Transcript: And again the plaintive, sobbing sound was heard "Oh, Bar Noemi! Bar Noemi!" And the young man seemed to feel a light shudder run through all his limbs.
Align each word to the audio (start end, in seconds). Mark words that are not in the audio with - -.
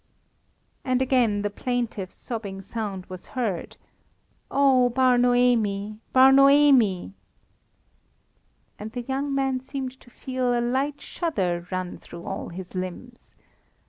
And 0.83 0.99
again 0.99 1.43
the 1.43 1.51
plaintive, 1.51 2.11
sobbing 2.11 2.59
sound 2.61 3.05
was 3.05 3.27
heard 3.37 3.77
"Oh, 4.49 4.89
Bar 4.89 5.15
Noemi! 5.19 5.99
Bar 6.11 6.31
Noemi!" 6.31 7.13
And 8.79 8.91
the 8.93 9.03
young 9.03 9.35
man 9.35 9.59
seemed 9.59 9.99
to 9.99 10.09
feel 10.09 10.57
a 10.57 10.59
light 10.59 10.99
shudder 11.01 11.67
run 11.69 11.99
through 11.99 12.25
all 12.25 12.49
his 12.49 12.73
limbs. 12.73 13.35